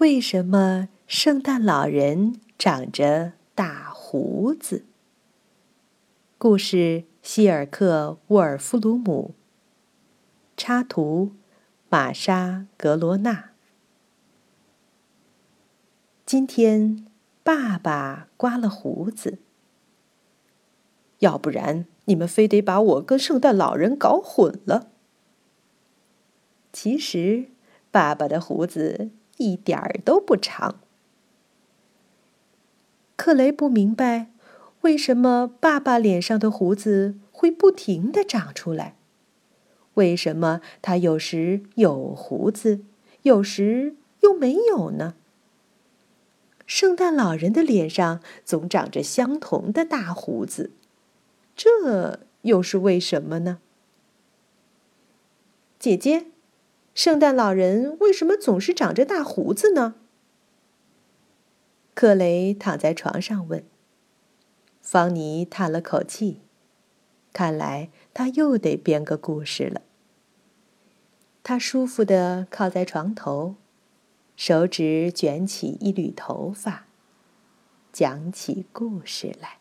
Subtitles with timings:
[0.00, 4.86] 为什么圣诞老人长着大胡子？
[6.38, 9.34] 故事：希尔克·沃尔夫鲁姆。
[10.56, 11.32] 插图：
[11.90, 12.48] 玛莎·
[12.78, 13.50] 格罗纳。
[16.24, 17.06] 今天，
[17.44, 19.38] 爸爸刮了胡子。
[21.18, 24.88] 要不然，你们非得把我跟圣诞老人搞混了。
[26.72, 27.50] 其实，
[27.90, 29.10] 爸爸的胡子
[29.40, 30.80] 一点儿都不长。
[33.16, 34.30] 克雷不明白，
[34.82, 38.94] 为什么爸爸脸上的胡子会不停的长出来？
[39.94, 42.80] 为什么他有时有胡子，
[43.22, 45.14] 有时又没有呢？
[46.66, 50.70] 圣诞老人的脸上总长着相同的大胡子。
[51.56, 53.58] 这又是为什么呢？
[55.78, 56.26] 姐姐，
[56.94, 59.94] 圣诞老人为什么总是长着大胡子呢？
[61.94, 63.64] 克雷躺在床上问。
[64.80, 66.40] 方妮叹了口气，
[67.32, 69.82] 看来他又得编个故事了。
[71.42, 73.54] 他舒服的靠在床头，
[74.36, 76.86] 手指卷起一缕头发，
[77.92, 79.58] 讲起故事来。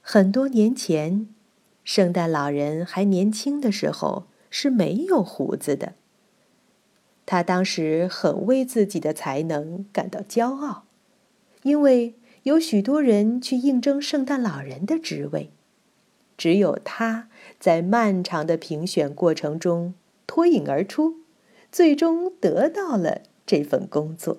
[0.00, 1.28] 很多年前，
[1.84, 5.94] 圣诞老人还年轻的时候是没有胡子的。
[7.24, 10.84] 他当时很为自己的才能感到骄傲，
[11.62, 15.50] 因为有许多人去应征圣诞老人的职位，
[16.36, 19.94] 只有他在漫长的评选过程中
[20.26, 21.16] 脱颖而出，
[21.70, 24.38] 最终得到了这份工作。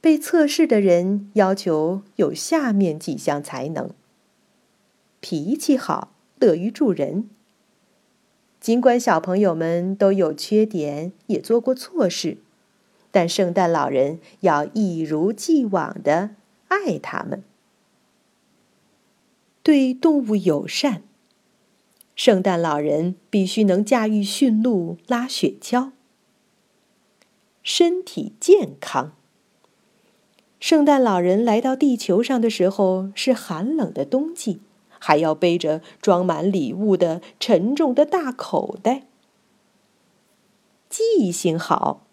[0.00, 3.90] 被测试的人要求有下面几项才能：
[5.20, 7.28] 脾气好，乐于助人。
[8.58, 12.38] 尽管小朋友们都有缺点，也做过错事，
[13.10, 16.30] 但圣诞老人要一如既往的
[16.68, 17.42] 爱他们。
[19.62, 21.02] 对动物友善，
[22.16, 25.92] 圣诞老人必须能驾驭驯鹿、拉雪橇。
[27.62, 29.12] 身体健康。
[30.58, 34.60] 圣诞老人来到地球上的时候是寒冷的冬季，
[35.00, 39.08] 还要背着装满礼物的沉重的大口袋。
[40.88, 42.06] 记性好，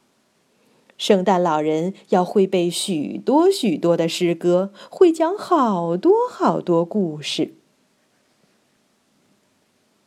[0.98, 7.53] 圣诞老人要会背许多许多的诗歌，会讲好多好多故事。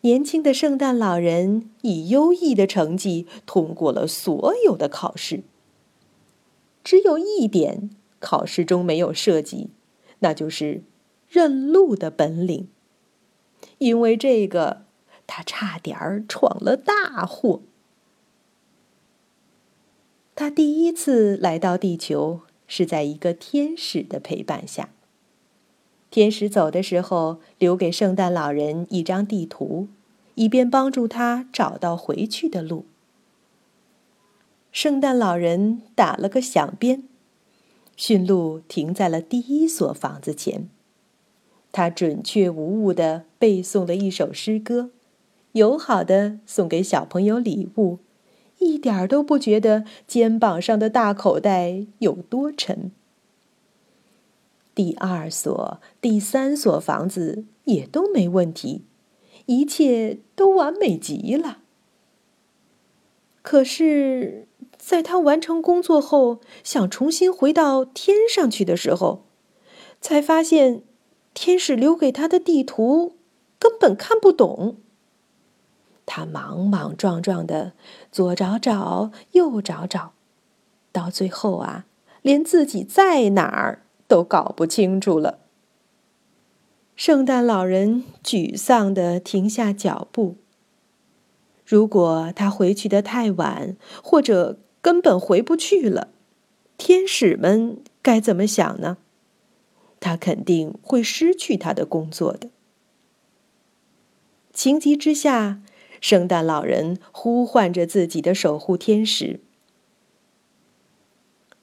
[0.00, 5.44] 年轻的圣诞老人以优异的成绩通过了所有的考试，
[6.82, 7.90] 只有一点。
[8.22, 9.70] 考试中没有涉及，
[10.18, 10.82] 那就是
[11.30, 12.68] 认路的本领。
[13.78, 14.82] 因为这个，
[15.26, 17.62] 他差点儿闯了大祸。
[20.34, 24.90] 他第一次来到地球是在一个天使的陪伴下。
[26.10, 29.88] 天使走的时候，留给圣诞老人一张地图，
[30.34, 32.84] 以便帮助他找到回去的路。
[34.72, 37.04] 圣诞老人打了个响鞭。
[37.96, 40.68] 驯鹿停在了第一所房子前，
[41.72, 44.90] 他准确无误地背诵了一首诗歌，
[45.52, 47.98] 友好地送给小朋友礼物，
[48.58, 52.90] 一点儿都不觉得肩膀上的大口袋有多沉。
[54.74, 58.84] 第二所、第三所房子也都没问题，
[59.46, 61.58] 一切都完美极了。
[63.42, 64.46] 可是。
[64.82, 69.24] 在他完成工作后，想重新回到天上去的时候，
[70.00, 70.82] 才发现
[71.50, 73.16] 天使留给他的地图
[73.58, 74.76] 根本看不懂。
[76.06, 77.72] 他莽莽撞撞的
[78.12, 80.12] 左找找，右找找，
[80.92, 81.86] 到最后啊，
[82.22, 85.40] 连自己在哪儿都搞不清楚了。
[86.94, 90.36] 圣诞老人沮丧的停下脚步。
[91.66, 94.60] 如果他回去的太晚，或者……
[94.80, 96.08] 根本回不去了，
[96.78, 98.98] 天使们该怎么想呢？
[100.00, 102.48] 他肯定会失去他的工作的。
[104.52, 105.62] 情急之下，
[106.00, 109.40] 圣诞老人呼唤着自己的守护天使。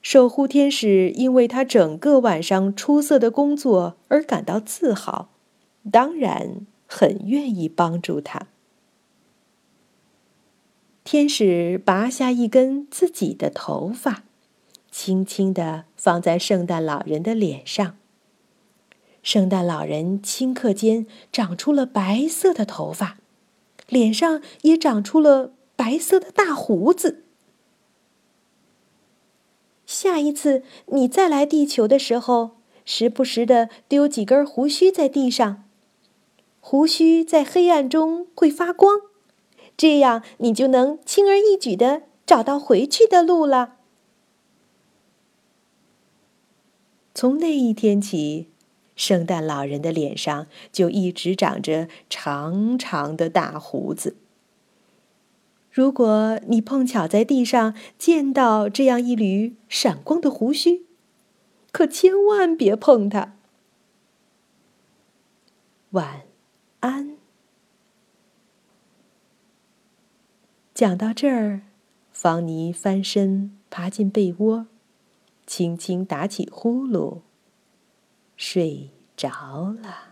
[0.00, 5.28] 守护天使因为他整个晚上出色的工作而感到自豪，
[5.90, 8.46] 当然很愿意帮助他。
[11.04, 14.24] 天使拔下一根自己的头发，
[14.90, 17.96] 轻轻地放在圣诞老人的脸上。
[19.22, 23.18] 圣诞老人顷刻间长出了白色的头发，
[23.88, 27.24] 脸上也长出了白色的大胡子。
[29.86, 32.52] 下一次你再来地球的时候，
[32.84, 35.64] 时不时的丢几根胡须在地上，
[36.60, 39.00] 胡须在黑暗中会发光，
[39.76, 43.76] 这样你就能轻而易举的找到回去的路了。
[47.14, 48.48] 从那一天起，
[48.98, 54.16] 圣诞老人的脸上就一直长着长长的大胡子。
[55.70, 60.84] 如果你碰巧在地上见到这样一缕闪光的胡须，
[61.70, 63.36] 可千万别碰它。
[65.90, 66.22] 晚
[66.80, 67.16] 安。
[70.74, 71.62] 讲到这儿，
[72.10, 74.66] 方妮翻身爬进被窝，
[75.46, 77.20] 轻轻打起呼噜，
[78.38, 80.07] 睡着了。